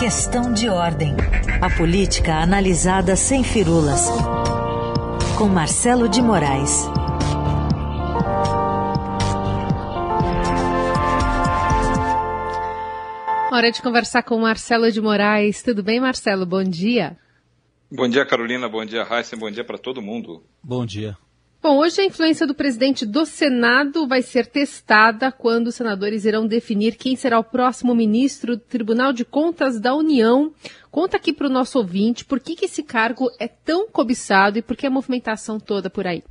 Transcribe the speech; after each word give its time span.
Questão 0.00 0.50
de 0.50 0.66
ordem. 0.66 1.14
A 1.60 1.68
política 1.76 2.36
analisada 2.36 3.14
sem 3.16 3.44
firulas. 3.44 4.08
Com 5.36 5.46
Marcelo 5.46 6.08
de 6.08 6.22
Moraes. 6.22 6.86
Hora 13.52 13.70
de 13.70 13.82
conversar 13.82 14.22
com 14.22 14.38
Marcelo 14.38 14.90
de 14.90 15.02
Moraes. 15.02 15.62
Tudo 15.62 15.82
bem, 15.82 16.00
Marcelo? 16.00 16.46
Bom 16.46 16.64
dia. 16.64 17.18
Bom 17.92 18.08
dia, 18.08 18.24
Carolina. 18.24 18.70
Bom 18.70 18.86
dia, 18.86 19.04
Raíssa. 19.04 19.36
Bom 19.36 19.50
dia 19.50 19.64
para 19.64 19.76
todo 19.76 20.00
mundo. 20.00 20.42
Bom 20.64 20.86
dia. 20.86 21.14
Bom, 21.62 21.76
hoje 21.76 22.00
a 22.00 22.06
influência 22.06 22.46
do 22.46 22.54
presidente 22.54 23.04
do 23.04 23.26
Senado 23.26 24.08
vai 24.08 24.22
ser 24.22 24.46
testada 24.46 25.30
quando 25.30 25.66
os 25.66 25.74
senadores 25.74 26.24
irão 26.24 26.46
definir 26.46 26.96
quem 26.96 27.14
será 27.14 27.38
o 27.38 27.44
próximo 27.44 27.94
ministro 27.94 28.56
do 28.56 28.62
Tribunal 28.62 29.12
de 29.12 29.26
Contas 29.26 29.78
da 29.78 29.94
União. 29.94 30.54
Conta 30.90 31.18
aqui 31.18 31.34
para 31.34 31.46
o 31.46 31.50
nosso 31.50 31.76
ouvinte 31.76 32.24
por 32.24 32.40
que, 32.40 32.56
que 32.56 32.64
esse 32.64 32.82
cargo 32.82 33.30
é 33.38 33.46
tão 33.46 33.86
cobiçado 33.86 34.58
e 34.58 34.62
por 34.62 34.74
que 34.74 34.86
a 34.86 34.90
movimentação 34.90 35.60
toda 35.60 35.90
por 35.90 36.06
aí. 36.06 36.22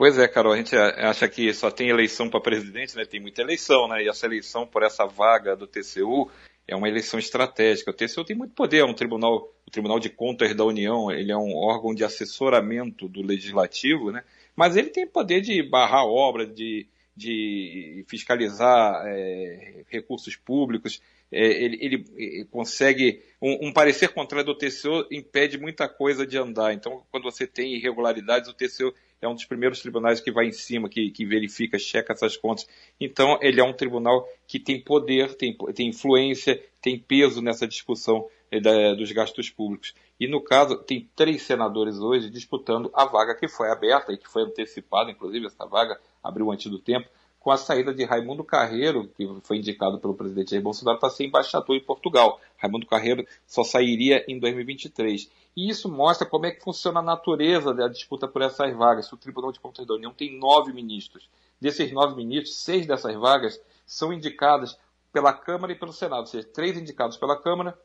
Pois 0.00 0.16
é, 0.16 0.26
Carol, 0.26 0.54
a 0.54 0.56
gente 0.56 0.74
acha 0.74 1.28
que 1.28 1.52
só 1.52 1.70
tem 1.70 1.90
eleição 1.90 2.30
para 2.30 2.40
presidente, 2.40 2.96
né? 2.96 3.04
Tem 3.04 3.20
muita 3.20 3.42
eleição, 3.42 3.86
né? 3.86 4.02
E 4.02 4.08
essa 4.08 4.24
eleição 4.24 4.66
por 4.66 4.82
essa 4.82 5.04
vaga 5.04 5.54
do 5.54 5.66
TCU 5.66 6.30
é 6.66 6.74
uma 6.74 6.88
eleição 6.88 7.20
estratégica. 7.20 7.90
O 7.90 7.94
TCU 7.94 8.24
tem 8.24 8.34
muito 8.34 8.54
poder, 8.54 8.78
é 8.78 8.84
um 8.86 8.94
tribunal, 8.94 9.52
o 9.66 9.70
Tribunal 9.70 10.00
de 10.00 10.08
Contas 10.08 10.54
da 10.54 10.64
União, 10.64 11.12
ele 11.12 11.30
é 11.30 11.36
um 11.36 11.54
órgão 11.54 11.94
de 11.94 12.02
assessoramento 12.02 13.06
do 13.08 13.20
legislativo, 13.20 14.10
né? 14.10 14.24
Mas 14.56 14.74
ele 14.74 14.88
tem 14.88 15.06
poder 15.06 15.42
de 15.42 15.62
barrar 15.62 16.06
obra, 16.06 16.46
de, 16.46 16.86
de 17.14 18.02
fiscalizar 18.08 19.04
é, 19.06 19.84
recursos 19.86 20.34
públicos. 20.34 21.02
É, 21.30 21.44
ele, 21.62 21.78
ele, 21.78 22.44
consegue 22.50 23.22
um, 23.40 23.68
um, 23.68 23.72
parecer 23.72 24.08
contrário 24.08 24.46
do 24.46 24.56
TCU 24.56 25.06
impede 25.12 25.58
muita 25.58 25.86
coisa 25.86 26.26
de 26.26 26.38
andar. 26.38 26.72
Então, 26.72 27.02
quando 27.10 27.24
você 27.24 27.46
tem 27.46 27.74
irregularidades, 27.74 28.48
o 28.48 28.54
TCU 28.54 28.94
é 29.20 29.28
um 29.28 29.34
dos 29.34 29.44
primeiros 29.44 29.80
tribunais 29.80 30.20
que 30.20 30.32
vai 30.32 30.46
em 30.46 30.52
cima, 30.52 30.88
que, 30.88 31.10
que 31.10 31.26
verifica, 31.26 31.78
checa 31.78 32.12
essas 32.12 32.36
contas. 32.36 32.66
Então, 32.98 33.38
ele 33.42 33.60
é 33.60 33.64
um 33.64 33.72
tribunal 33.72 34.26
que 34.46 34.58
tem 34.58 34.80
poder, 34.80 35.34
tem, 35.34 35.56
tem 35.74 35.88
influência, 35.88 36.62
tem 36.80 36.98
peso 36.98 37.42
nessa 37.42 37.66
discussão 37.66 38.26
eh, 38.50 38.60
da, 38.60 38.94
dos 38.94 39.12
gastos 39.12 39.50
públicos. 39.50 39.94
E 40.18 40.26
no 40.26 40.42
caso, 40.42 40.76
tem 40.76 41.08
três 41.14 41.42
senadores 41.42 41.98
hoje 41.98 42.30
disputando 42.30 42.90
a 42.94 43.04
vaga 43.04 43.34
que 43.34 43.48
foi 43.48 43.70
aberta 43.70 44.12
e 44.12 44.16
que 44.16 44.28
foi 44.28 44.42
antecipada, 44.42 45.10
inclusive 45.10 45.46
essa 45.46 45.66
vaga 45.66 45.98
abriu 46.22 46.50
antes 46.50 46.70
do 46.70 46.78
tempo, 46.78 47.08
com 47.40 47.50
a 47.50 47.56
saída 47.56 47.92
de 47.92 48.04
Raimundo 48.04 48.44
Carreiro, 48.44 49.08
que 49.16 49.26
foi 49.42 49.56
indicado 49.56 49.98
pelo 49.98 50.14
presidente 50.14 50.50
Jair 50.50 50.62
Bolsonaro 50.62 51.00
para 51.00 51.08
ser 51.08 51.24
embaixador 51.24 51.74
em 51.74 51.82
Portugal. 51.82 52.38
Raimundo 52.58 52.86
Carreiro 52.86 53.26
só 53.46 53.64
sairia 53.64 54.22
em 54.28 54.38
2023. 54.38 55.30
E 55.56 55.68
isso 55.70 55.90
mostra 55.90 56.28
como 56.28 56.44
é 56.46 56.50
que 56.50 56.62
funciona 56.62 57.00
a 57.00 57.02
natureza 57.02 57.72
da 57.72 57.88
disputa 57.88 58.28
por 58.28 58.42
essas 58.42 58.72
vagas. 58.76 59.10
O 59.10 59.16
Tribunal 59.16 59.50
de 59.52 59.58
Contas 59.58 59.86
da 59.86 59.94
União 59.94 60.12
tem 60.12 60.38
nove 60.38 60.72
ministros. 60.72 61.28
Desses 61.58 61.90
nove 61.90 62.14
ministros, 62.14 62.56
seis 62.56 62.86
dessas 62.86 63.16
vagas 63.16 63.60
são 63.86 64.12
indicadas 64.12 64.78
pela 65.10 65.32
Câmara 65.32 65.72
e 65.72 65.76
pelo 65.76 65.92
Senado, 65.92 66.20
ou 66.20 66.26
seja, 66.26 66.46
três 66.46 66.76
indicados 66.76 67.16
pela 67.16 67.40
Câmara, 67.40 67.76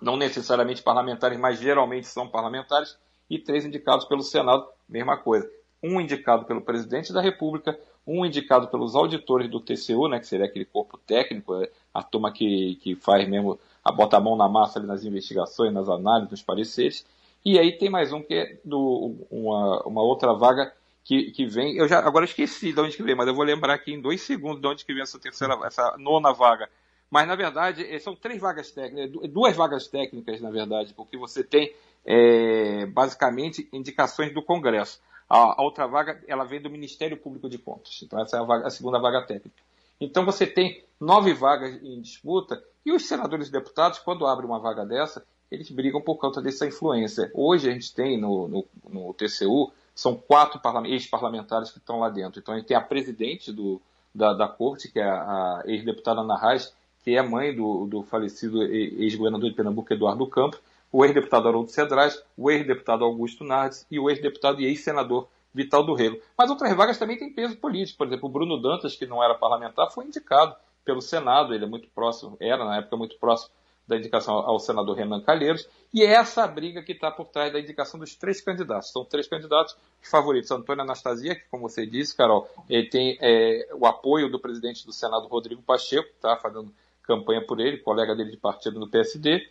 não 0.00 0.16
necessariamente 0.16 0.82
parlamentares, 0.82 1.38
mas 1.38 1.58
geralmente 1.58 2.06
são 2.06 2.28
parlamentares, 2.28 2.96
e 3.28 3.38
três 3.38 3.64
indicados 3.64 4.04
pelo 4.06 4.22
Senado, 4.22 4.66
mesma 4.88 5.16
coisa. 5.16 5.50
Um 5.82 6.00
indicado 6.00 6.44
pelo 6.44 6.60
presidente 6.60 7.12
da 7.12 7.20
República, 7.20 7.78
um 8.06 8.24
indicado 8.24 8.68
pelos 8.68 8.94
auditores 8.94 9.48
do 9.48 9.60
TCU, 9.60 10.08
né, 10.08 10.18
que 10.18 10.26
seria 10.26 10.46
aquele 10.46 10.64
corpo 10.64 10.98
técnico, 10.98 11.54
é, 11.62 11.70
a 11.92 12.02
turma 12.02 12.32
que, 12.32 12.76
que 12.76 12.94
faz 12.94 13.28
mesmo 13.28 13.58
a 13.84 13.92
bota 13.92 14.16
a 14.16 14.20
mão 14.20 14.36
na 14.36 14.48
massa 14.48 14.78
ali 14.78 14.86
nas 14.86 15.04
investigações, 15.04 15.72
nas 15.72 15.88
análises, 15.88 16.30
nos 16.30 16.42
pareceres. 16.42 17.06
E 17.44 17.58
aí 17.58 17.76
tem 17.78 17.88
mais 17.88 18.12
um 18.12 18.22
que 18.22 18.34
é 18.34 18.60
do, 18.64 19.16
uma, 19.30 19.82
uma 19.86 20.02
outra 20.02 20.34
vaga 20.34 20.72
que, 21.04 21.30
que 21.30 21.46
vem. 21.46 21.76
Eu 21.76 21.88
já 21.88 21.98
agora 21.98 22.24
esqueci 22.24 22.72
de 22.72 22.80
onde 22.80 22.96
que 22.96 23.02
vem, 23.02 23.14
mas 23.14 23.26
eu 23.26 23.34
vou 23.34 23.44
lembrar 23.44 23.74
aqui 23.74 23.92
em 23.92 24.00
dois 24.00 24.20
segundos 24.20 24.60
de 24.60 24.66
onde 24.66 24.84
que 24.84 24.92
vem 24.92 25.02
essa 25.02 25.18
terceira, 25.18 25.58
essa 25.64 25.96
nona 25.98 26.32
vaga. 26.32 26.68
Mas 27.10 27.26
na 27.26 27.34
verdade 27.34 27.84
eh, 27.84 27.98
são 27.98 28.14
três 28.14 28.40
vagas 28.40 28.70
técnicas, 28.70 29.24
eh, 29.24 29.28
duas 29.28 29.56
vagas 29.56 29.88
técnicas 29.88 30.40
na 30.40 30.50
verdade, 30.50 30.94
porque 30.94 31.16
você 31.16 31.42
tem 31.42 31.74
é, 32.04 32.86
basicamente 32.86 33.68
indicações 33.72 34.32
do 34.32 34.42
Congresso. 34.42 35.00
A, 35.30 35.60
a, 35.60 35.62
outra 35.62 35.86
vaga 35.86 36.20
ela 36.26 36.44
vem 36.44 36.60
do 36.60 36.68
Ministério 36.68 37.16
Público 37.16 37.48
de 37.48 37.56
Contas. 37.56 38.00
Então 38.02 38.20
essa 38.20 38.36
é 38.36 38.40
a, 38.40 38.42
vaga, 38.42 38.66
a 38.66 38.70
segunda 38.70 38.98
vaga 38.98 39.22
técnica. 39.22 39.62
Então 40.00 40.24
você 40.24 40.44
tem 40.44 40.82
nove 40.98 41.32
vagas 41.32 41.80
em 41.82 42.00
disputa 42.00 42.60
e 42.84 42.92
os 42.92 43.06
senadores 43.06 43.48
e 43.48 43.52
deputados, 43.52 44.00
quando 44.00 44.26
abrem 44.26 44.48
uma 44.48 44.58
vaga 44.58 44.84
dessa, 44.84 45.24
eles 45.50 45.70
brigam 45.70 46.00
por 46.00 46.16
conta 46.16 46.42
dessa 46.42 46.66
influência. 46.66 47.30
Hoje 47.34 47.68
a 47.68 47.72
gente 47.72 47.94
tem 47.94 48.20
no, 48.20 48.48
no, 48.48 48.66
no 48.88 49.14
TCU, 49.14 49.72
são 49.94 50.16
quatro 50.16 50.60
ex-parlamentares 50.86 51.70
que 51.70 51.78
estão 51.78 52.00
lá 52.00 52.08
dentro. 52.08 52.40
Então 52.40 52.54
a 52.54 52.58
gente 52.58 52.66
tem 52.66 52.76
a 52.76 52.80
presidente 52.80 53.52
do, 53.52 53.80
da, 54.14 54.32
da 54.32 54.48
corte, 54.48 54.90
que 54.90 54.98
é 54.98 55.04
a, 55.04 55.60
a 55.60 55.62
ex-deputada 55.66 56.20
Ana 56.20 56.36
Reis, 56.36 56.72
que 57.04 57.16
é 57.16 57.22
mãe 57.22 57.54
do, 57.54 57.86
do 57.86 58.02
falecido 58.02 58.62
ex-governador 58.62 59.50
de 59.50 59.56
Pernambuco, 59.56 59.92
Eduardo 59.92 60.26
Campos, 60.26 60.60
o 60.92 61.04
ex-deputado 61.04 61.48
Haroldo 61.48 61.70
Cedrais, 61.70 62.22
o 62.36 62.50
ex-deputado 62.50 63.04
Augusto 63.04 63.44
Nardes 63.44 63.86
e 63.90 63.98
o 63.98 64.10
ex-deputado 64.10 64.60
e 64.60 64.66
ex-senador 64.66 65.28
Vital 65.52 65.84
do 65.84 65.94
Rego. 65.94 66.20
Mas 66.36 66.50
outras 66.50 66.74
vagas 66.76 66.98
também 66.98 67.18
têm 67.18 67.32
peso 67.32 67.56
político. 67.56 67.98
Por 67.98 68.06
exemplo, 68.06 68.28
o 68.28 68.32
Bruno 68.32 68.60
Dantas, 68.60 68.94
que 68.96 69.06
não 69.06 69.22
era 69.22 69.34
parlamentar, 69.34 69.90
foi 69.90 70.04
indicado 70.04 70.54
pelo 70.84 71.00
Senado. 71.00 71.54
Ele 71.54 71.64
é 71.64 71.68
muito 71.68 71.88
próximo, 71.88 72.36
era 72.40 72.64
na 72.64 72.78
época 72.78 72.96
muito 72.96 73.18
próximo 73.18 73.52
da 73.90 73.96
indicação 73.96 74.36
ao 74.36 74.60
senador 74.60 74.96
Renan 74.96 75.20
Calheiros. 75.20 75.68
E 75.92 76.04
é 76.04 76.12
essa 76.12 76.44
a 76.44 76.46
briga 76.46 76.80
que 76.80 76.92
está 76.92 77.10
por 77.10 77.26
trás 77.26 77.52
da 77.52 77.58
indicação 77.58 77.98
dos 77.98 78.14
três 78.14 78.40
candidatos. 78.40 78.92
São 78.92 79.04
três 79.04 79.26
candidatos 79.26 79.76
os 80.00 80.08
favoritos. 80.08 80.50
Antônio 80.52 80.82
Anastasia, 80.82 81.34
que, 81.34 81.42
como 81.50 81.68
você 81.68 81.84
disse, 81.84 82.16
Carol, 82.16 82.48
ele 82.68 82.88
tem 82.88 83.18
é, 83.20 83.68
o 83.74 83.84
apoio 83.86 84.30
do 84.30 84.38
presidente 84.38 84.86
do 84.86 84.92
Senado, 84.92 85.26
Rodrigo 85.26 85.60
Pacheco, 85.62 86.08
está 86.14 86.36
fazendo 86.36 86.72
campanha 87.02 87.44
por 87.44 87.58
ele, 87.58 87.78
colega 87.78 88.14
dele 88.14 88.30
de 88.30 88.36
partido 88.36 88.78
no 88.78 88.88
PSD, 88.88 89.50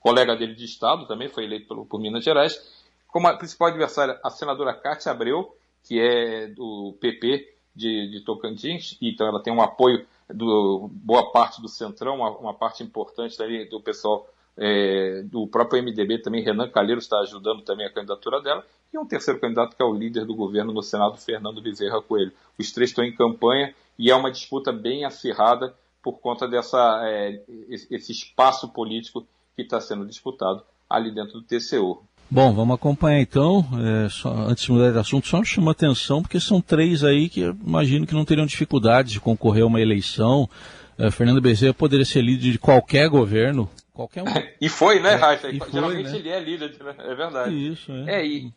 colega 0.00 0.36
dele 0.36 0.54
de 0.54 0.64
Estado, 0.64 1.06
também 1.06 1.28
foi 1.28 1.44
eleito 1.44 1.68
pelo, 1.68 1.84
por 1.84 2.00
Minas 2.00 2.24
Gerais 2.24 2.78
como 3.08 3.26
a 3.26 3.36
principal 3.36 3.68
adversária 3.68 4.20
a 4.22 4.30
senadora 4.30 4.74
Cátia 4.74 5.10
Abreu, 5.10 5.56
que 5.82 5.98
é 5.98 6.46
do 6.46 6.94
PP 7.00 7.54
de, 7.74 8.10
de 8.10 8.20
Tocantins, 8.20 8.96
então 9.00 9.26
ela 9.26 9.42
tem 9.42 9.52
um 9.52 9.62
apoio 9.62 10.06
do 10.28 10.88
boa 10.92 11.32
parte 11.32 11.60
do 11.60 11.68
Centrão, 11.68 12.16
uma, 12.16 12.30
uma 12.36 12.54
parte 12.54 12.82
importante 12.82 13.36
dali 13.38 13.64
do 13.64 13.80
pessoal 13.80 14.28
é, 14.56 15.22
do 15.22 15.46
próprio 15.46 15.82
MDB 15.82 16.18
também, 16.18 16.42
Renan 16.42 16.68
Calheiros 16.68 17.04
está 17.04 17.18
ajudando 17.20 17.62
também 17.62 17.86
a 17.86 17.92
candidatura 17.92 18.42
dela, 18.42 18.64
e 18.92 18.98
um 18.98 19.06
terceiro 19.06 19.40
candidato 19.40 19.74
que 19.74 19.82
é 19.82 19.86
o 19.86 19.94
líder 19.94 20.26
do 20.26 20.34
governo 20.34 20.72
no 20.72 20.82
Senado, 20.82 21.16
Fernando 21.16 21.62
Bezerra 21.62 22.02
Coelho. 22.02 22.32
Os 22.58 22.72
três 22.72 22.90
estão 22.90 23.04
em 23.04 23.14
campanha 23.14 23.74
e 23.98 24.10
é 24.10 24.14
uma 24.14 24.30
disputa 24.30 24.72
bem 24.72 25.04
acirrada 25.04 25.74
por 26.02 26.20
conta 26.20 26.48
dessa 26.48 27.00
é, 27.04 27.42
esse 27.68 28.12
espaço 28.12 28.68
político 28.72 29.26
que 29.58 29.62
está 29.62 29.80
sendo 29.80 30.06
disputado 30.06 30.62
ali 30.88 31.12
dentro 31.12 31.40
do 31.40 31.42
TCU. 31.42 32.00
Bom, 32.30 32.52
vamos 32.52 32.76
acompanhar 32.76 33.20
então. 33.20 33.66
É, 34.04 34.08
só, 34.08 34.32
antes 34.32 34.64
de 34.64 34.70
mudar 34.70 34.92
de 34.92 34.98
assunto, 34.98 35.26
só 35.26 35.42
chama 35.42 35.72
atenção, 35.72 36.22
porque 36.22 36.38
são 36.38 36.60
três 36.60 37.02
aí 37.02 37.28
que 37.28 37.40
imagino 37.40 38.06
que 38.06 38.14
não 38.14 38.24
teriam 38.24 38.46
dificuldades 38.46 39.10
de 39.12 39.20
concorrer 39.20 39.64
a 39.64 39.66
uma 39.66 39.80
eleição. 39.80 40.48
É, 40.96 41.10
Fernando 41.10 41.40
Bezerra 41.40 41.74
poderia 41.74 42.04
ser 42.04 42.22
líder 42.22 42.52
de 42.52 42.58
qualquer 42.58 43.08
governo. 43.08 43.68
Qualquer 43.92 44.22
um. 44.22 44.26
e 44.60 44.68
foi, 44.68 45.00
né, 45.00 45.14
é, 45.14 45.16
Rafa? 45.16 45.50
Geralmente 45.72 46.10
né? 46.10 46.18
ele 46.18 46.28
é 46.28 46.40
líder, 46.40 46.76
né? 46.84 46.94
é 46.98 47.14
verdade. 47.16 47.72
Isso, 47.72 47.90
é. 47.90 48.20
é 48.20 48.26
e, 48.26 48.52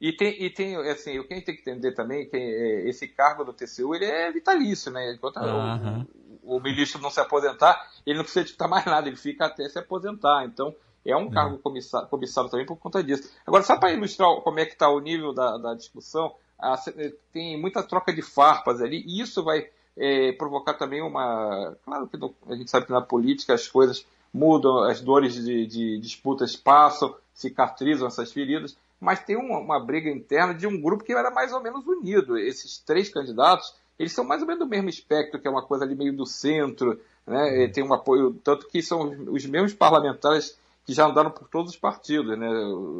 e 0.00 0.12
tem, 0.12 0.42
e 0.42 0.50
tem 0.50 0.76
assim, 0.90 1.18
o 1.18 1.24
que 1.26 1.32
a 1.32 1.36
gente 1.36 1.46
tem 1.46 1.54
que 1.54 1.62
entender 1.62 1.92
também 1.92 2.28
que 2.28 2.36
é, 2.36 2.88
esse 2.88 3.08
cargo 3.08 3.44
do 3.44 3.52
TCU 3.52 3.94
ele 3.94 4.04
é 4.04 4.30
vitalício, 4.30 4.90
né? 4.90 5.12
Enquanto 5.12 5.38
o, 6.42 6.56
o, 6.56 6.60
ministro 6.60 7.00
não 7.00 7.10
se 7.10 7.20
aposentar, 7.20 7.90
ele 8.04 8.16
não 8.18 8.24
precisa 8.24 8.44
disputar 8.44 8.68
mais 8.68 8.84
nada, 8.84 9.08
ele 9.08 9.16
fica 9.16 9.46
até 9.46 9.68
se 9.68 9.78
aposentar. 9.78 10.44
Então, 10.44 10.74
é 11.04 11.16
um 11.16 11.30
cargo 11.30 11.58
cobiçado, 11.58 12.08
cobiçado 12.08 12.48
também 12.48 12.66
por 12.66 12.76
conta 12.76 13.02
disso. 13.02 13.30
Agora, 13.46 13.62
só 13.62 13.76
para 13.76 13.92
ilustrar 13.92 14.34
como 14.40 14.58
é 14.58 14.66
que 14.66 14.72
está 14.72 14.88
o 14.88 15.00
nível 15.00 15.32
da, 15.32 15.58
da 15.58 15.74
discussão, 15.74 16.34
a, 16.58 16.76
tem 17.32 17.60
muita 17.60 17.82
troca 17.82 18.12
de 18.12 18.22
farpas 18.22 18.80
ali, 18.80 19.04
e 19.06 19.20
isso 19.20 19.42
vai 19.44 19.68
é, 19.96 20.32
provocar 20.32 20.74
também 20.74 21.02
uma. 21.02 21.76
Claro 21.84 22.08
que 22.08 22.16
no, 22.16 22.34
a 22.48 22.54
gente 22.54 22.70
sabe 22.70 22.86
que 22.86 22.92
na 22.92 23.02
política 23.02 23.54
as 23.54 23.68
coisas 23.68 24.06
mudam, 24.32 24.82
as 24.82 25.00
dores 25.00 25.34
de, 25.34 25.66
de 25.66 25.98
disputas 25.98 26.56
passam, 26.56 27.14
cicatrizam 27.32 28.08
essas 28.08 28.32
feridas, 28.32 28.76
mas 29.04 29.22
tem 29.22 29.36
uma, 29.36 29.58
uma, 29.58 29.78
briga 29.78 30.10
interna 30.10 30.54
de 30.54 30.66
um 30.66 30.80
grupo 30.80 31.04
que 31.04 31.12
era 31.12 31.30
mais 31.30 31.52
ou 31.52 31.62
menos 31.62 31.86
unido. 31.86 32.38
Esses 32.38 32.78
três 32.78 33.08
candidatos, 33.08 33.74
eles 33.98 34.12
são 34.12 34.24
mais 34.24 34.40
ou 34.40 34.46
menos 34.46 34.64
do 34.64 34.68
mesmo 34.68 34.88
espectro, 34.88 35.40
que 35.40 35.46
é 35.46 35.50
uma 35.50 35.62
coisa 35.62 35.84
ali 35.84 35.94
meio 35.94 36.16
do 36.16 36.24
centro, 36.24 36.98
né? 37.26 37.68
tem 37.68 37.84
um 37.84 37.92
apoio, 37.92 38.32
tanto 38.42 38.66
que 38.66 38.82
são 38.82 39.10
os 39.28 39.44
mesmos 39.46 39.74
parlamentares 39.74 40.58
que 40.86 40.92
já 40.92 41.06
andaram 41.06 41.30
por 41.30 41.48
todos 41.48 41.72
os 41.72 41.78
partidos, 41.78 42.36
né? 42.38 42.48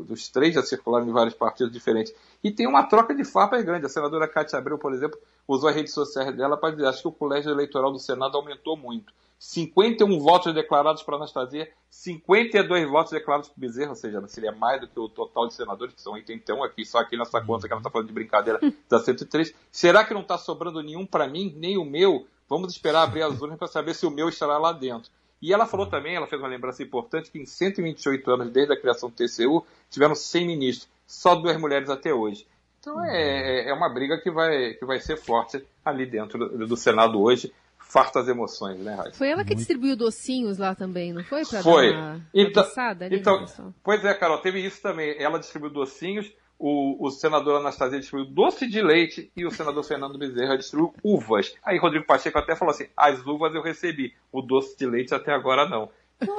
Os 0.08 0.28
três 0.28 0.54
já 0.54 0.62
circularam 0.62 1.06
em 1.06 1.12
vários 1.12 1.34
partidos 1.34 1.72
diferentes. 1.72 2.14
E 2.42 2.50
tem 2.50 2.66
uma 2.66 2.84
troca 2.84 3.14
de 3.14 3.24
farpas 3.24 3.62
grande. 3.62 3.84
A 3.84 3.90
senadora 3.90 4.26
Cátia 4.26 4.58
Abreu, 4.58 4.78
por 4.78 4.94
exemplo, 4.94 5.18
usou 5.46 5.68
as 5.68 5.76
redes 5.76 5.92
sociais 5.92 6.34
dela 6.34 6.56
para 6.56 6.74
dizer: 6.74 6.86
acho 6.86 7.02
que 7.02 7.08
o 7.08 7.12
colégio 7.12 7.50
eleitoral 7.50 7.92
do 7.92 7.98
Senado 7.98 8.38
aumentou 8.38 8.74
muito. 8.76 9.12
51 9.44 10.18
votos 10.20 10.54
declarados 10.54 11.02
para 11.02 11.16
Anastasia, 11.16 11.70
52 11.90 12.88
votos 12.88 13.12
declarados 13.12 13.50
para 13.50 13.60
Bezerra, 13.60 13.90
ou 13.90 13.94
seja, 13.94 14.26
seria 14.26 14.52
mais 14.52 14.80
do 14.80 14.88
que 14.88 14.98
o 14.98 15.06
total 15.06 15.46
de 15.46 15.54
senadores, 15.54 15.94
que 15.94 16.00
são 16.00 16.14
81 16.14 16.64
aqui, 16.64 16.82
só 16.82 16.98
aqui 16.98 17.14
nessa 17.14 17.42
conta 17.42 17.66
que 17.66 17.72
ela 17.72 17.80
está 17.80 17.90
falando 17.90 18.06
de 18.06 18.14
brincadeira, 18.14 18.58
da 18.88 18.98
103. 18.98 19.54
Será 19.70 20.02
que 20.02 20.14
não 20.14 20.22
está 20.22 20.38
sobrando 20.38 20.82
nenhum 20.82 21.04
para 21.04 21.28
mim, 21.28 21.54
nem 21.58 21.76
o 21.76 21.84
meu? 21.84 22.26
Vamos 22.48 22.72
esperar 22.72 23.02
abrir 23.02 23.22
as 23.22 23.38
urnas 23.38 23.58
para 23.58 23.68
saber 23.68 23.94
se 23.94 24.06
o 24.06 24.10
meu 24.10 24.30
estará 24.30 24.56
lá 24.56 24.72
dentro. 24.72 25.10
E 25.42 25.52
ela 25.52 25.66
falou 25.66 25.86
também, 25.86 26.16
ela 26.16 26.26
fez 26.26 26.40
uma 26.40 26.48
lembrança 26.48 26.82
importante, 26.82 27.30
que 27.30 27.38
em 27.38 27.44
128 27.44 28.30
anos, 28.30 28.50
desde 28.50 28.72
a 28.72 28.80
criação 28.80 29.10
do 29.10 29.14
TCU, 29.14 29.66
tiveram 29.90 30.14
100 30.14 30.46
ministros, 30.46 30.88
só 31.06 31.34
duas 31.34 31.60
mulheres 31.60 31.90
até 31.90 32.14
hoje. 32.14 32.46
Então 32.80 33.04
é, 33.04 33.68
é 33.68 33.74
uma 33.74 33.90
briga 33.90 34.18
que 34.18 34.30
vai, 34.30 34.72
que 34.72 34.86
vai 34.86 35.00
ser 35.00 35.18
forte 35.18 35.62
ali 35.84 36.06
dentro 36.06 36.38
do, 36.38 36.66
do 36.66 36.76
Senado 36.78 37.20
hoje 37.20 37.52
fartas 37.88 38.28
emoções, 38.28 38.78
né, 38.80 38.94
Raíssa? 38.94 39.18
Foi 39.18 39.28
ela 39.28 39.44
que 39.44 39.54
distribuiu 39.54 39.96
docinhos 39.96 40.58
lá 40.58 40.74
também, 40.74 41.12
não 41.12 41.22
foi? 41.24 41.44
Pra 41.44 41.62
foi. 41.62 41.92
Dar 41.92 41.98
uma 41.98 42.22
então, 42.34 42.64
ali, 43.00 43.16
então 43.16 43.74
pois 43.82 44.04
é, 44.04 44.12
Carol, 44.14 44.38
teve 44.38 44.64
isso 44.64 44.82
também. 44.82 45.14
Ela 45.18 45.38
distribuiu 45.38 45.72
docinhos, 45.72 46.32
o, 46.58 47.06
o 47.06 47.10
senador 47.10 47.60
Anastasia 47.60 47.98
distribuiu 47.98 48.32
doce 48.32 48.66
de 48.66 48.80
leite 48.82 49.30
e 49.36 49.44
o 49.46 49.50
senador 49.50 49.84
Fernando 49.84 50.18
Bezerra 50.18 50.56
distribuiu 50.56 50.94
uvas. 51.02 51.54
Aí 51.64 51.78
Rodrigo 51.78 52.06
Pacheco 52.06 52.38
até 52.38 52.56
falou 52.56 52.72
assim: 52.72 52.86
as 52.96 53.24
uvas 53.26 53.54
eu 53.54 53.62
recebi, 53.62 54.14
o 54.32 54.40
doce 54.40 54.76
de 54.76 54.86
leite 54.86 55.14
até 55.14 55.32
agora 55.32 55.68
não. 55.68 55.90
Então, 56.20 56.36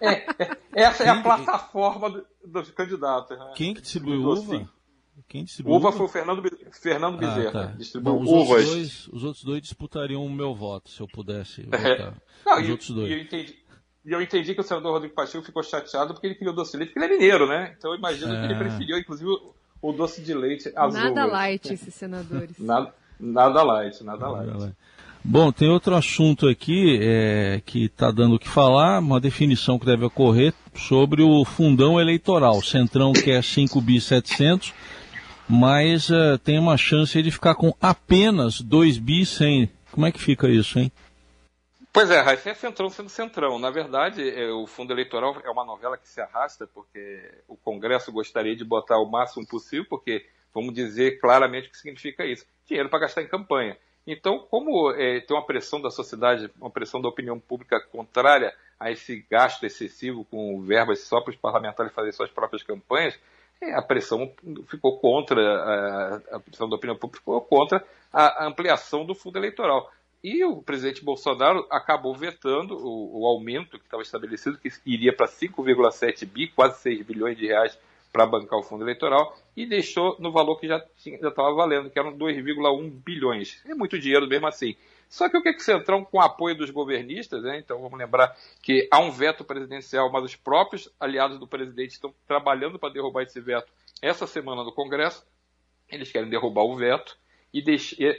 é, 0.00 0.08
é, 0.08 0.26
é, 0.38 0.56
essa 0.72 1.04
é 1.04 1.08
a 1.08 1.22
plataforma 1.22 2.24
dos 2.44 2.68
do 2.68 2.74
candidatos. 2.74 3.36
Né? 3.36 3.52
Quem 3.56 3.74
que 3.74 3.80
distribuiu 3.80 4.28
uva? 4.28 4.68
Quem 5.28 5.44
distribuiu? 5.44 5.76
Uva 5.76 5.92
foi 5.92 6.06
o 6.06 6.08
Fernando, 6.08 6.42
Fernando 6.72 7.14
ah, 7.16 7.18
Bezerra. 7.18 7.48
Ah, 7.48 7.66
tá. 7.68 7.74
Distribuiu 7.76 8.16
Bom, 8.16 8.22
os 8.22 8.30
uvas. 8.30 8.50
Outros 8.50 8.70
dois, 8.70 9.08
os 9.08 9.24
outros 9.24 9.44
dois 9.44 9.62
disputariam 9.62 10.24
o 10.24 10.30
meu 10.30 10.54
voto, 10.54 10.90
se 10.90 11.00
eu 11.00 11.06
pudesse 11.06 11.66
é. 11.72 11.96
votar. 11.96 12.14
Não, 12.44 12.60
os 12.60 12.68
e, 12.68 12.70
outros 12.70 12.90
dois. 12.90 13.10
E 13.10 13.12
eu, 13.12 13.18
entendi, 13.18 13.56
e 14.04 14.12
eu 14.12 14.22
entendi 14.22 14.54
que 14.54 14.60
o 14.60 14.64
senador 14.64 14.92
Rodrigo 14.92 15.14
Pacheco 15.14 15.44
ficou 15.44 15.62
chateado 15.62 16.14
porque 16.14 16.26
ele 16.26 16.34
queria 16.34 16.52
o 16.52 16.56
doce 16.56 16.72
de 16.72 16.78
leite, 16.78 16.92
porque 16.92 17.04
ele 17.04 17.14
é 17.14 17.16
mineiro, 17.16 17.46
né? 17.48 17.74
Então 17.76 17.92
eu 17.92 17.98
imagino 17.98 18.34
é. 18.34 18.38
que 18.38 18.44
ele 18.44 18.54
é. 18.54 18.58
preferiu, 18.58 18.98
inclusive, 18.98 19.30
o, 19.30 19.54
o 19.82 19.92
doce 19.92 20.22
de 20.22 20.34
leite 20.34 20.72
azul. 20.76 21.00
Nada 21.00 21.24
light 21.24 21.72
esses 21.72 21.94
senadores. 21.94 22.56
nada, 22.60 22.94
nada 23.18 23.62
light, 23.62 24.04
nada, 24.04 24.18
nada 24.18 24.32
light. 24.32 24.60
light. 24.60 24.76
Bom, 25.26 25.50
tem 25.50 25.70
outro 25.70 25.94
assunto 25.96 26.46
aqui 26.46 26.98
é, 27.00 27.62
que 27.64 27.86
está 27.86 28.10
dando 28.10 28.34
o 28.34 28.38
que 28.38 28.48
falar, 28.48 28.98
uma 28.98 29.18
definição 29.18 29.78
que 29.78 29.86
deve 29.86 30.04
ocorrer 30.04 30.52
sobre 30.74 31.22
o 31.22 31.46
fundão 31.46 31.98
eleitoral. 31.98 32.60
Centrão 32.60 33.10
quer 33.10 33.42
5 33.42 33.80
bi 33.80 33.98
700 33.98 34.74
mas 35.48 36.08
uh, 36.10 36.38
tem 36.42 36.58
uma 36.58 36.76
chance 36.76 37.20
de 37.22 37.30
ficar 37.30 37.54
com 37.54 37.74
apenas 37.80 38.60
2 38.60 38.98
bi 38.98 39.24
100. 39.26 39.70
Como 39.92 40.06
é 40.06 40.12
que 40.12 40.20
fica 40.20 40.48
isso, 40.48 40.78
hein? 40.78 40.90
Pois 41.92 42.10
é, 42.10 42.20
Raíssa 42.20 42.50
é 42.50 42.54
centrão 42.54 42.90
sendo 42.90 43.08
centrão. 43.08 43.56
Na 43.56 43.70
verdade, 43.70 44.28
é, 44.28 44.50
o 44.50 44.66
fundo 44.66 44.92
eleitoral 44.92 45.36
é 45.44 45.50
uma 45.50 45.64
novela 45.64 45.96
que 45.96 46.08
se 46.08 46.20
arrasta, 46.20 46.66
porque 46.66 47.30
o 47.46 47.56
Congresso 47.56 48.10
gostaria 48.10 48.56
de 48.56 48.64
botar 48.64 48.98
o 48.98 49.08
máximo 49.08 49.46
possível, 49.46 49.86
porque 49.88 50.26
vamos 50.52 50.74
dizer 50.74 51.20
claramente 51.20 51.68
o 51.68 51.70
que 51.70 51.78
significa 51.78 52.26
isso: 52.26 52.44
dinheiro 52.66 52.88
para 52.88 52.98
gastar 52.98 53.22
em 53.22 53.28
campanha. 53.28 53.76
Então, 54.04 54.40
como 54.50 54.90
é, 54.90 55.20
tem 55.20 55.36
uma 55.36 55.46
pressão 55.46 55.80
da 55.80 55.88
sociedade, 55.88 56.50
uma 56.60 56.70
pressão 56.70 57.00
da 57.00 57.08
opinião 57.08 57.38
pública 57.38 57.80
contrária 57.80 58.52
a 58.78 58.90
esse 58.90 59.24
gasto 59.30 59.64
excessivo 59.64 60.24
com 60.24 60.60
verbas 60.62 61.00
só 61.00 61.20
para 61.20 61.30
os 61.30 61.36
parlamentares 61.36 61.92
fazerem 61.92 62.12
suas 62.12 62.30
próprias 62.30 62.62
campanhas, 62.64 63.18
a 63.62 63.82
pressão 63.82 64.30
ficou 64.66 64.98
contra, 64.98 66.20
a, 66.32 66.40
pressão 66.40 66.68
da 66.68 66.76
opinião 66.76 66.96
pública 66.96 67.20
ficou 67.20 67.40
contra 67.40 67.84
a 68.12 68.46
ampliação 68.46 69.04
do 69.04 69.14
fundo 69.14 69.38
eleitoral. 69.38 69.90
E 70.22 70.42
o 70.44 70.62
presidente 70.62 71.04
Bolsonaro 71.04 71.66
acabou 71.70 72.14
vetando 72.14 72.76
o, 72.76 73.20
o 73.20 73.26
aumento 73.26 73.78
que 73.78 73.84
estava 73.84 74.02
estabelecido, 74.02 74.58
que 74.58 74.70
iria 74.86 75.14
para 75.14 75.26
5,7 75.26 76.26
bi, 76.26 76.48
quase 76.48 76.80
6 76.80 77.02
bilhões 77.02 77.36
de 77.36 77.46
reais 77.46 77.78
para 78.10 78.26
bancar 78.26 78.58
o 78.58 78.62
fundo 78.62 78.84
eleitoral, 78.84 79.36
e 79.56 79.66
deixou 79.66 80.16
no 80.20 80.32
valor 80.32 80.56
que 80.58 80.68
já 80.68 80.82
estava 81.04 81.52
valendo, 81.52 81.90
que 81.90 81.98
eram 81.98 82.16
2,1 82.16 82.90
bilhões. 83.04 83.60
É 83.66 83.74
muito 83.74 83.98
dinheiro 83.98 84.26
mesmo 84.28 84.46
assim. 84.46 84.76
Só 85.14 85.28
que 85.28 85.36
o 85.36 85.42
que, 85.42 85.50
o 85.50 85.60
Centrão, 85.60 86.04
com 86.04 86.18
o 86.18 86.20
apoio 86.20 86.56
dos 86.56 86.70
governistas, 86.70 87.44
né, 87.44 87.56
então 87.56 87.80
vamos 87.80 87.96
lembrar 87.96 88.36
que 88.60 88.88
há 88.90 88.98
um 88.98 89.12
veto 89.12 89.44
presidencial, 89.44 90.10
mas 90.10 90.24
os 90.24 90.34
próprios 90.34 90.92
aliados 90.98 91.38
do 91.38 91.46
presidente 91.46 91.92
estão 91.92 92.12
trabalhando 92.26 92.80
para 92.80 92.92
derrubar 92.92 93.22
esse 93.22 93.40
veto 93.40 93.70
essa 94.02 94.26
semana 94.26 94.64
no 94.64 94.72
Congresso. 94.72 95.24
Eles 95.88 96.10
querem 96.10 96.28
derrubar 96.28 96.64
o 96.64 96.74
veto 96.74 97.16
e, 97.52 97.62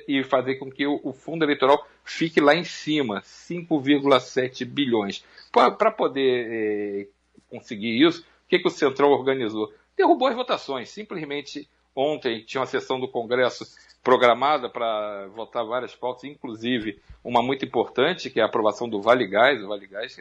e 0.08 0.24
fazer 0.24 0.56
com 0.56 0.72
que 0.72 0.88
o, 0.88 1.02
o, 1.04 1.12
fundo 1.12 1.44
eleitoral 1.44 1.86
fique 2.06 2.40
lá 2.40 2.56
em 2.56 2.64
cima, 2.64 3.20
5,7 3.20 4.64
bilhões. 4.64 5.22
Para 5.52 5.92
poder 5.92 6.48
é, 6.50 7.08
conseguir 7.50 8.02
isso, 8.08 8.22
o 8.22 8.48
que, 8.48 8.58
que 8.58 8.68
o 8.70 8.72
Centrão 8.72 9.10
organizou? 9.10 9.70
Derrubou 9.98 10.30
as 10.30 10.36
votações. 10.36 10.90
Simplesmente 10.92 11.68
ontem 11.96 12.44
tinha 12.44 12.62
uma 12.62 12.68
sessão 12.68 13.00
do 13.00 13.08
Congresso 13.08 13.66
programada 14.04 14.70
para 14.70 15.28
votar 15.28 15.66
várias 15.66 15.96
pautas, 15.96 16.26
inclusive 16.26 17.02
uma 17.24 17.42
muito 17.42 17.66
importante, 17.66 18.30
que 18.30 18.40
é 18.40 18.44
a 18.44 18.46
aprovação 18.46 18.88
do 18.88 19.02
Vale 19.02 19.26
Gás. 19.26 19.64
O 19.64 19.68
Vale 19.68 19.88
Gás, 19.88 20.16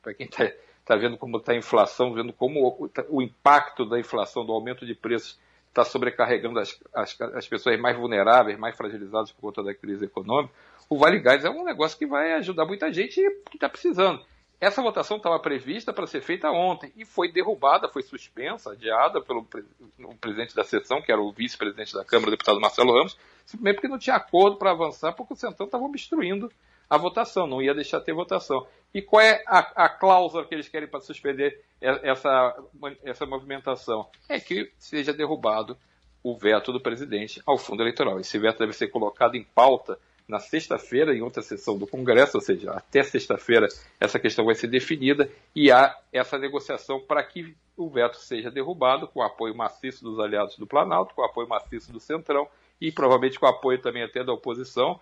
para 0.00 0.14
quem 0.14 0.26
está 0.26 0.48
tá 0.84 0.96
vendo 0.96 1.16
como 1.16 1.38
está 1.38 1.52
a 1.52 1.56
inflação, 1.56 2.14
vendo 2.14 2.32
como 2.32 2.64
o, 2.64 2.90
o, 3.08 3.20
impacto 3.20 3.84
da 3.84 3.98
inflação, 3.98 4.46
do 4.46 4.52
aumento 4.52 4.86
de 4.86 4.94
preços, 4.94 5.38
está 5.68 5.84
sobrecarregando 5.84 6.60
as, 6.60 6.80
as, 6.94 7.20
as, 7.20 7.46
pessoas 7.48 7.78
mais 7.78 7.96
vulneráveis, 7.96 8.58
mais 8.58 8.76
fragilizadas 8.76 9.32
por 9.32 9.40
conta 9.40 9.62
da 9.62 9.74
crise 9.74 10.04
econômica, 10.04 10.54
o 10.88 10.96
Vale 10.96 11.18
Gás 11.18 11.44
é 11.44 11.50
um 11.50 11.64
negócio 11.64 11.98
que 11.98 12.06
vai 12.06 12.32
ajudar 12.34 12.64
muita 12.64 12.92
gente 12.92 13.20
que 13.50 13.56
está 13.56 13.68
precisando. 13.68 14.24
Essa 14.60 14.82
votação 14.82 15.18
estava 15.18 15.38
prevista 15.38 15.92
para 15.92 16.06
ser 16.06 16.20
feita 16.20 16.50
ontem 16.50 16.92
e 16.96 17.04
foi 17.04 17.30
derrubada, 17.30 17.88
foi 17.88 18.02
suspensa, 18.02 18.72
adiada 18.72 19.20
pelo 19.20 19.46
presidente 20.20 20.54
da 20.54 20.64
sessão, 20.64 21.00
que 21.00 21.12
era 21.12 21.20
o 21.20 21.30
vice-presidente 21.30 21.94
da 21.94 22.04
Câmara, 22.04 22.28
o 22.28 22.30
deputado 22.32 22.60
Marcelo 22.60 22.92
Ramos, 22.92 23.16
simplesmente 23.46 23.76
porque 23.76 23.88
não 23.88 23.98
tinha 23.98 24.16
acordo 24.16 24.56
para 24.56 24.72
avançar, 24.72 25.12
porque 25.12 25.32
o 25.32 25.36
Centrão 25.36 25.66
estava 25.66 25.84
obstruindo 25.84 26.50
a 26.90 26.96
votação, 26.96 27.46
não 27.46 27.62
ia 27.62 27.74
deixar 27.74 28.00
ter 28.00 28.12
votação. 28.12 28.66
E 28.92 29.00
qual 29.00 29.20
é 29.20 29.44
a, 29.46 29.84
a 29.84 29.88
cláusula 29.88 30.44
que 30.44 30.54
eles 30.54 30.68
querem 30.68 30.88
para 30.88 31.00
suspender 31.00 31.62
essa, 31.80 32.56
essa 33.04 33.26
movimentação? 33.26 34.08
É 34.28 34.40
que 34.40 34.72
seja 34.76 35.12
derrubado 35.12 35.76
o 36.22 36.36
veto 36.36 36.72
do 36.72 36.80
presidente 36.80 37.40
ao 37.46 37.58
fundo 37.58 37.82
eleitoral. 37.82 38.18
Esse 38.18 38.38
veto 38.38 38.58
deve 38.58 38.72
ser 38.72 38.88
colocado 38.88 39.36
em 39.36 39.44
pauta 39.44 39.98
na 40.28 40.38
sexta-feira, 40.38 41.14
em 41.14 41.22
outra 41.22 41.42
sessão 41.42 41.78
do 41.78 41.86
Congresso, 41.86 42.36
ou 42.36 42.40
seja, 42.42 42.70
até 42.72 43.02
sexta-feira 43.02 43.66
essa 43.98 44.18
questão 44.18 44.44
vai 44.44 44.54
ser 44.54 44.66
definida 44.66 45.30
e 45.56 45.72
há 45.72 45.96
essa 46.12 46.38
negociação 46.38 47.00
para 47.00 47.22
que 47.24 47.56
o 47.74 47.88
veto 47.88 48.18
seja 48.18 48.50
derrubado, 48.50 49.08
com 49.08 49.20
o 49.20 49.22
apoio 49.22 49.54
maciço 49.54 50.04
dos 50.04 50.20
aliados 50.20 50.56
do 50.58 50.66
Planalto, 50.66 51.14
com 51.14 51.22
o 51.22 51.24
apoio 51.24 51.48
maciço 51.48 51.90
do 51.90 51.98
Centrão 51.98 52.46
e 52.78 52.92
provavelmente 52.92 53.38
com 53.38 53.46
o 53.46 53.48
apoio 53.48 53.80
também 53.80 54.02
até 54.02 54.22
da 54.22 54.32
oposição, 54.32 55.00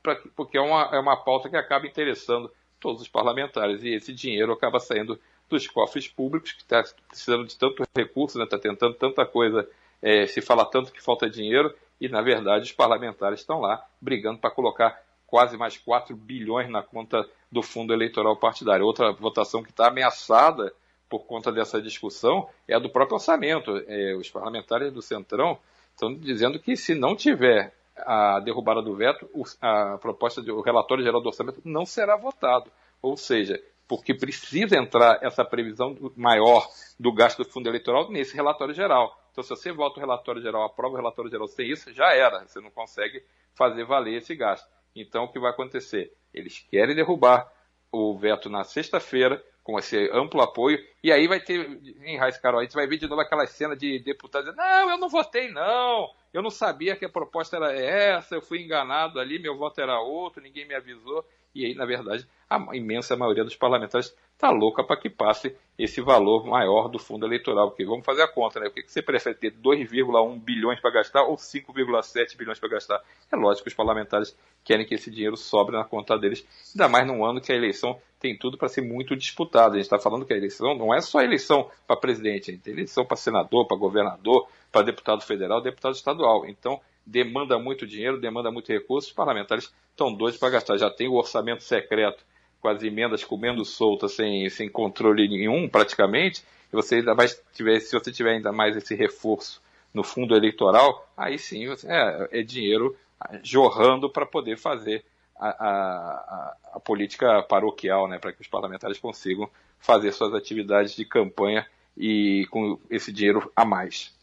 pra, 0.00 0.14
porque 0.36 0.56
é 0.56 0.60
uma, 0.60 0.90
é 0.92 0.98
uma 0.98 1.16
pauta 1.16 1.48
que 1.48 1.56
acaba 1.56 1.86
interessando 1.86 2.50
todos 2.78 3.02
os 3.02 3.08
parlamentares 3.08 3.82
e 3.82 3.88
esse 3.88 4.12
dinheiro 4.12 4.52
acaba 4.52 4.78
saindo 4.78 5.18
dos 5.48 5.66
cofres 5.66 6.06
públicos, 6.06 6.52
que 6.52 6.62
está 6.62 6.84
precisando 7.08 7.44
de 7.44 7.56
tanto 7.56 7.82
recurso, 7.96 8.40
está 8.40 8.56
né, 8.56 8.62
tá 8.62 8.68
tentando 8.68 8.94
tanta 8.94 9.26
coisa, 9.26 9.68
é, 10.00 10.26
se 10.26 10.40
fala 10.40 10.64
tanto 10.64 10.92
que 10.92 11.02
falta 11.02 11.28
dinheiro, 11.28 11.74
e, 12.00 12.08
na 12.08 12.22
verdade, 12.22 12.64
os 12.64 12.72
parlamentares 12.72 13.40
estão 13.40 13.60
lá 13.60 13.84
brigando 14.00 14.38
para 14.38 14.50
colocar 14.50 15.00
quase 15.26 15.56
mais 15.56 15.76
4 15.76 16.16
bilhões 16.16 16.70
na 16.70 16.82
conta 16.82 17.28
do 17.50 17.62
fundo 17.62 17.92
eleitoral 17.92 18.36
partidário. 18.36 18.86
Outra 18.86 19.12
votação 19.12 19.62
que 19.62 19.70
está 19.70 19.88
ameaçada 19.88 20.72
por 21.08 21.20
conta 21.20 21.52
dessa 21.52 21.80
discussão 21.80 22.48
é 22.66 22.74
a 22.74 22.78
do 22.78 22.90
próprio 22.90 23.14
orçamento. 23.14 23.76
É, 23.86 24.14
os 24.14 24.30
parlamentares 24.30 24.92
do 24.92 25.02
Centrão 25.02 25.58
estão 25.92 26.14
dizendo 26.14 26.58
que 26.58 26.76
se 26.76 26.94
não 26.94 27.14
tiver 27.14 27.74
a 27.96 28.40
derrubada 28.40 28.80
do 28.80 28.94
veto, 28.94 29.28
a 29.60 29.98
proposta 29.98 30.40
do 30.40 30.60
relatório 30.60 31.02
geral 31.04 31.20
do 31.20 31.28
orçamento 31.28 31.60
não 31.64 31.84
será 31.84 32.16
votado. 32.16 32.70
Ou 33.02 33.16
seja, 33.16 33.60
porque 33.88 34.12
precisa 34.12 34.76
entrar 34.76 35.18
essa 35.22 35.42
previsão 35.44 35.96
maior 36.14 36.68
do 37.00 37.10
gasto 37.10 37.42
do 37.42 37.48
fundo 37.48 37.68
eleitoral 37.68 38.10
nesse 38.10 38.36
relatório 38.36 38.74
geral. 38.74 39.18
Então, 39.32 39.42
se 39.42 39.48
você 39.48 39.72
vota 39.72 39.98
o 39.98 40.00
relatório 40.00 40.42
geral, 40.42 40.64
aprova 40.64 40.94
o 40.94 40.96
relatório 40.98 41.30
geral 41.30 41.48
sem 41.48 41.70
isso, 41.70 41.92
já 41.94 42.12
era. 42.12 42.46
Você 42.46 42.60
não 42.60 42.70
consegue 42.70 43.24
fazer 43.54 43.84
valer 43.84 44.18
esse 44.18 44.36
gasto. 44.36 44.68
Então, 44.94 45.24
o 45.24 45.32
que 45.32 45.38
vai 45.40 45.50
acontecer? 45.50 46.12
Eles 46.34 46.58
querem 46.70 46.94
derrubar 46.94 47.50
o 47.90 48.16
veto 48.18 48.50
na 48.50 48.62
sexta-feira, 48.62 49.42
com 49.64 49.78
esse 49.78 50.10
amplo 50.12 50.40
apoio, 50.40 50.78
e 51.02 51.12
aí 51.12 51.28
vai 51.28 51.40
ter, 51.40 51.78
em 52.02 52.16
Raiz 52.16 52.38
Carol, 52.38 52.60
a 52.60 52.62
gente 52.62 52.74
vai 52.74 52.86
ver 52.86 52.96
de 52.96 53.06
novo 53.06 53.20
aquela 53.20 53.46
cena 53.46 53.76
de 53.76 53.98
deputados 53.98 54.48
dizendo, 54.48 54.64
não, 54.64 54.90
eu 54.90 54.98
não 54.98 55.08
votei 55.10 55.50
não, 55.50 56.08
eu 56.32 56.42
não 56.42 56.50
sabia 56.50 56.96
que 56.96 57.04
a 57.04 57.08
proposta 57.08 57.56
era 57.56 57.72
essa, 57.72 58.34
eu 58.34 58.42
fui 58.42 58.62
enganado 58.62 59.18
ali, 59.18 59.38
meu 59.38 59.56
voto 59.56 59.80
era 59.80 60.00
outro, 60.00 60.42
ninguém 60.42 60.66
me 60.66 60.74
avisou, 60.74 61.24
E 61.54 61.64
aí, 61.64 61.74
na 61.74 61.86
verdade, 61.86 62.26
a 62.48 62.58
imensa 62.76 63.16
maioria 63.16 63.44
dos 63.44 63.56
parlamentares 63.56 64.14
está 64.34 64.50
louca 64.50 64.84
para 64.84 64.96
que 64.96 65.10
passe 65.10 65.56
esse 65.76 66.00
valor 66.00 66.46
maior 66.46 66.88
do 66.88 66.98
fundo 66.98 67.26
eleitoral. 67.26 67.70
Porque 67.70 67.84
vamos 67.84 68.04
fazer 68.04 68.22
a 68.22 68.28
conta, 68.28 68.60
né? 68.60 68.68
O 68.68 68.70
que 68.70 68.84
você 68.86 69.02
prefere 69.02 69.34
ter 69.34 69.50
2,1 69.52 70.38
bilhões 70.38 70.80
para 70.80 70.92
gastar 70.92 71.24
ou 71.24 71.36
5,7 71.36 72.36
bilhões 72.36 72.58
para 72.60 72.68
gastar? 72.68 73.02
É 73.32 73.36
lógico 73.36 73.64
que 73.64 73.70
os 73.70 73.74
parlamentares 73.74 74.36
querem 74.62 74.86
que 74.86 74.94
esse 74.94 75.10
dinheiro 75.10 75.36
sobre 75.36 75.76
na 75.76 75.84
conta 75.84 76.16
deles, 76.16 76.46
ainda 76.72 76.88
mais 76.88 77.06
num 77.06 77.24
ano 77.24 77.40
que 77.40 77.50
a 77.50 77.56
eleição 77.56 78.00
tem 78.20 78.36
tudo 78.36 78.56
para 78.56 78.68
ser 78.68 78.82
muito 78.82 79.16
disputada. 79.16 79.74
A 79.74 79.76
gente 79.76 79.84
está 79.84 79.98
falando 79.98 80.24
que 80.24 80.32
a 80.32 80.36
eleição 80.36 80.74
não 80.76 80.94
é 80.94 81.00
só 81.00 81.20
eleição 81.20 81.70
para 81.86 81.96
presidente, 81.96 82.56
tem 82.58 82.72
eleição 82.72 83.04
para 83.04 83.16
senador, 83.16 83.66
para 83.66 83.76
governador, 83.76 84.48
para 84.70 84.82
deputado 84.82 85.22
federal, 85.22 85.60
deputado 85.60 85.94
estadual. 85.94 86.46
Então, 86.46 86.80
demanda 87.04 87.58
muito 87.58 87.86
dinheiro, 87.86 88.20
demanda 88.20 88.50
muito 88.50 88.70
recursos, 88.70 89.10
os 89.10 89.16
parlamentares 89.16 89.72
estão 89.90 90.12
doidos 90.12 90.38
para 90.38 90.50
gastar. 90.50 90.76
Já 90.76 90.90
tem 90.90 91.08
o 91.08 91.14
orçamento 91.14 91.62
secreto 91.62 92.24
com 92.60 92.68
as 92.68 92.82
emendas 92.82 93.24
comendo 93.24 93.64
soltas, 93.64 94.12
sem, 94.12 94.48
sem 94.50 94.68
controle 94.68 95.28
nenhum, 95.28 95.68
praticamente, 95.68 96.42
e 96.72 96.76
você 96.76 96.96
ainda 96.96 97.14
vai 97.14 97.28
tiver, 97.52 97.80
se 97.80 97.92
você 97.92 98.12
tiver 98.12 98.32
ainda 98.32 98.52
mais 98.52 98.76
esse 98.76 98.94
reforço 98.94 99.62
no 99.94 100.02
fundo 100.02 100.34
eleitoral, 100.36 101.08
aí 101.16 101.38
sim 101.38 101.66
é, 101.86 102.40
é 102.40 102.42
dinheiro 102.42 102.96
jorrando 103.42 104.10
para 104.10 104.26
poder 104.26 104.56
fazer 104.56 105.04
a, 105.38 105.48
a, 105.48 106.56
a, 106.74 106.80
política 106.80 107.42
paroquial, 107.42 108.08
né, 108.08 108.18
para 108.18 108.32
que 108.32 108.42
os 108.42 108.48
parlamentares 108.48 108.98
consigam 108.98 109.48
fazer 109.78 110.12
suas 110.12 110.34
atividades 110.34 110.94
de 110.94 111.04
campanha 111.04 111.66
e 111.96 112.46
com 112.50 112.78
esse 112.90 113.12
dinheiro 113.12 113.50
a 113.54 113.64
mais. 113.64 114.14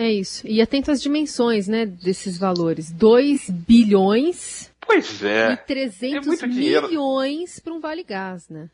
É 0.00 0.10
isso. 0.10 0.46
E 0.46 0.62
atento 0.62 0.90
às 0.90 1.02
dimensões, 1.02 1.68
né, 1.68 1.84
desses 1.84 2.38
valores. 2.38 2.90
2 2.90 3.50
bilhões 3.50 4.70
Pois 4.90 5.22
é. 5.22 5.52
E 5.52 5.56
300 5.56 6.42
é 6.42 6.46
milhões 6.48 7.60
para 7.60 7.72
um 7.72 7.78
Vale 7.78 8.02
Gás, 8.02 8.48
né? 8.48 8.68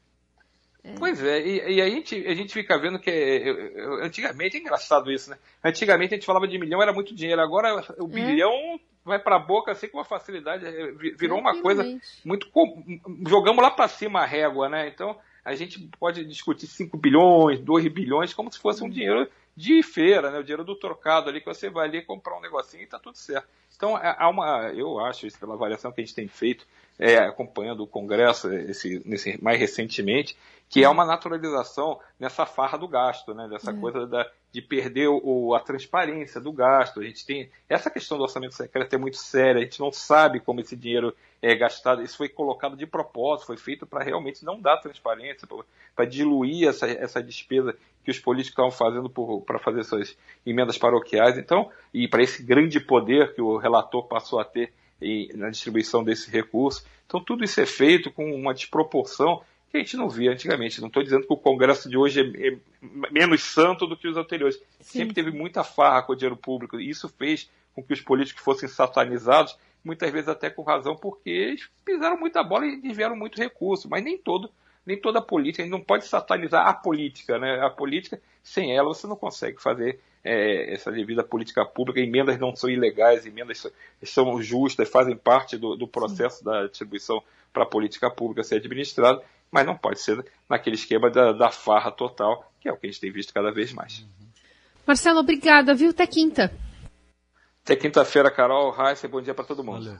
É. 0.82 0.94
Pois 0.98 1.22
é, 1.22 1.46
e, 1.46 1.74
e, 1.74 1.82
a, 1.82 1.90
gente, 1.90 2.26
a 2.26 2.34
gente 2.34 2.54
fica 2.54 2.78
vendo 2.78 2.98
que 2.98 3.10
é, 3.10 4.04
antigamente 4.04 4.56
é 4.56 4.60
engraçado 4.60 5.12
isso, 5.12 5.28
né? 5.28 5.36
Antigamente 5.62 6.14
a 6.14 6.16
gente 6.16 6.24
falava 6.24 6.48
de 6.48 6.58
milhão, 6.58 6.80
era 6.80 6.92
muito 6.92 7.14
dinheiro, 7.14 7.42
agora 7.42 7.84
o 7.98 8.04
é. 8.04 8.08
bilhão 8.08 8.80
vai 9.04 9.18
para 9.18 9.36
a 9.36 9.40
boca 9.40 9.72
assim 9.72 9.88
com 9.88 9.98
uma 9.98 10.04
facilidade, 10.04 10.64
é, 10.64 10.92
virou 11.18 11.38
uma 11.38 11.60
coisa 11.60 11.84
muito. 12.24 12.48
Jogamos 13.28 13.62
lá 13.62 13.70
para 13.70 13.88
cima 13.88 14.20
a 14.20 14.26
régua, 14.26 14.70
né? 14.70 14.88
Então 14.88 15.18
a 15.44 15.54
gente 15.54 15.78
pode 15.98 16.24
discutir 16.24 16.66
5 16.66 16.96
bilhões, 16.96 17.60
2 17.60 17.92
bilhões, 17.92 18.32
como 18.32 18.50
se 18.50 18.58
fosse 18.58 18.82
um 18.82 18.88
dinheiro 18.88 19.28
de 19.56 19.82
feira, 19.82 20.30
né? 20.30 20.38
O 20.38 20.42
dinheiro 20.42 20.64
do 20.64 20.76
trocado 20.76 21.30
ali, 21.30 21.40
que 21.40 21.46
você 21.46 21.70
vai 21.70 21.88
ali 21.88 22.02
comprar 22.02 22.36
um 22.36 22.40
negocinho 22.40 22.82
e 22.82 22.86
tá 22.86 22.98
tudo 22.98 23.16
certo. 23.16 23.48
Então, 23.74 23.96
é, 23.96 24.14
há 24.18 24.28
uma, 24.28 24.70
eu 24.74 24.98
acho, 25.00 25.26
isso 25.26 25.38
pela 25.38 25.54
avaliação 25.54 25.90
que 25.92 26.00
a 26.00 26.04
gente 26.04 26.14
tem 26.14 26.28
feito, 26.28 26.66
é, 26.98 27.18
acompanhando 27.18 27.82
o 27.82 27.86
Congresso 27.86 28.52
esse, 28.52 29.02
nesse, 29.04 29.42
mais 29.42 29.58
recentemente, 29.58 30.36
que 30.68 30.82
é 30.82 30.88
uma 30.88 31.04
naturalização 31.04 32.00
nessa 32.18 32.44
farra 32.44 32.76
do 32.76 32.88
gasto, 32.88 33.32
né? 33.34 33.46
Dessa 33.48 33.70
uhum. 33.70 33.80
coisa 33.80 34.06
da, 34.06 34.28
de 34.50 34.60
perder 34.60 35.08
o, 35.08 35.54
a 35.54 35.60
transparência 35.60 36.40
do 36.40 36.50
gasto. 36.50 37.00
A 37.00 37.04
gente 37.04 37.24
tem 37.24 37.48
essa 37.68 37.88
questão 37.88 38.18
do 38.18 38.24
orçamento 38.24 38.54
secreto 38.54 38.94
é 38.94 38.98
muito 38.98 39.16
séria. 39.16 39.60
A 39.60 39.64
gente 39.64 39.78
não 39.78 39.92
sabe 39.92 40.40
como 40.40 40.60
esse 40.60 40.74
dinheiro 40.74 41.14
é 41.40 41.54
gastado. 41.54 42.02
Isso 42.02 42.16
foi 42.16 42.28
colocado 42.28 42.76
de 42.76 42.86
propósito, 42.86 43.46
foi 43.46 43.56
feito 43.56 43.86
para 43.86 44.02
realmente 44.02 44.44
não 44.44 44.60
dar 44.60 44.78
transparência, 44.78 45.46
para 45.94 46.04
diluir 46.04 46.68
essa, 46.68 46.88
essa 46.88 47.22
despesa 47.22 47.76
que 48.04 48.10
os 48.10 48.18
políticos 48.18 48.52
estavam 48.52 48.70
fazendo 48.70 49.10
para 49.40 49.58
fazer 49.58 49.84
suas 49.84 50.16
emendas 50.44 50.78
paroquiais. 50.78 51.38
Então, 51.38 51.70
e 51.92 52.08
para 52.08 52.22
esse 52.22 52.42
grande 52.42 52.80
poder 52.80 53.34
que 53.34 53.42
o 53.42 53.56
relator 53.56 54.04
passou 54.04 54.40
a 54.40 54.44
ter 54.44 54.72
e, 55.00 55.30
na 55.34 55.50
distribuição 55.50 56.02
desse 56.02 56.30
recurso. 56.30 56.84
Então, 57.06 57.20
tudo 57.20 57.44
isso 57.44 57.60
é 57.60 57.66
feito 57.66 58.10
com 58.10 58.34
uma 58.34 58.54
desproporção 58.54 59.42
que 59.70 59.76
a 59.76 59.80
gente 59.80 59.96
não 59.96 60.08
via 60.08 60.32
antigamente. 60.32 60.80
Não 60.80 60.88
estou 60.88 61.02
dizendo 61.02 61.26
que 61.26 61.32
o 61.32 61.36
Congresso 61.36 61.88
de 61.88 61.96
hoje 61.96 62.20
é, 62.20 62.48
é 62.48 62.58
menos 63.10 63.42
santo 63.42 63.86
do 63.86 63.96
que 63.96 64.08
os 64.08 64.16
anteriores. 64.16 64.56
Sim. 64.80 65.00
Sempre 65.00 65.14
teve 65.14 65.30
muita 65.30 65.62
farra 65.62 66.02
com 66.02 66.12
o 66.12 66.16
dinheiro 66.16 66.36
público. 66.36 66.80
E 66.80 66.88
isso 66.88 67.08
fez 67.08 67.50
com 67.74 67.82
que 67.82 67.92
os 67.92 68.00
políticos 68.00 68.42
fossem 68.42 68.68
satanizados, 68.68 69.56
muitas 69.84 70.10
vezes 70.10 70.28
até 70.28 70.48
com 70.48 70.62
razão, 70.62 70.96
porque 70.96 71.28
eles 71.30 71.68
pisaram 71.84 72.18
muita 72.18 72.42
bola 72.42 72.66
e 72.66 72.80
desviaram 72.80 73.16
muito 73.16 73.36
recurso. 73.36 73.88
Mas 73.88 74.02
nem 74.02 74.16
todo 74.16 74.50
nem 74.86 75.00
toda 75.00 75.20
política, 75.20 75.62
a 75.62 75.66
gente 75.66 75.72
não 75.72 75.82
pode 75.82 76.06
satanizar 76.06 76.66
a 76.66 76.72
política, 76.72 77.38
né? 77.38 77.60
A 77.60 77.68
política, 77.68 78.20
sem 78.42 78.74
ela, 78.74 78.88
você 78.88 79.06
não 79.06 79.16
consegue 79.16 79.60
fazer 79.60 79.98
é, 80.22 80.72
essa 80.72 80.92
devida 80.92 81.24
política 81.24 81.64
pública. 81.66 82.00
Emendas 82.00 82.38
não 82.38 82.54
são 82.54 82.70
ilegais, 82.70 83.26
emendas 83.26 83.66
são 84.04 84.40
justas, 84.40 84.88
fazem 84.88 85.16
parte 85.16 85.58
do, 85.58 85.76
do 85.76 85.88
processo 85.88 86.38
Sim. 86.38 86.44
da 86.44 86.66
distribuição 86.66 87.20
para 87.52 87.64
a 87.64 87.66
política 87.66 88.08
pública 88.10 88.44
ser 88.44 88.56
administrada, 88.56 89.20
mas 89.50 89.66
não 89.66 89.76
pode 89.76 90.00
ser 90.00 90.24
naquele 90.48 90.76
esquema 90.76 91.10
da, 91.10 91.32
da, 91.32 91.50
farra 91.50 91.90
total, 91.90 92.52
que 92.60 92.68
é 92.68 92.72
o 92.72 92.76
que 92.76 92.86
a 92.86 92.90
gente 92.90 93.00
tem 93.00 93.10
visto 93.10 93.34
cada 93.34 93.50
vez 93.50 93.72
mais. 93.72 94.06
Marcelo, 94.86 95.20
obrigada, 95.20 95.74
viu? 95.74 95.90
Até 95.90 96.06
quinta. 96.06 96.52
Até 97.64 97.74
quinta-feira, 97.74 98.30
Carol, 98.30 98.70
Raíssa, 98.70 99.08
bom 99.08 99.20
dia 99.20 99.34
para 99.34 99.44
todo 99.44 99.64
mundo. 99.64 99.84
Valeu. 99.84 99.98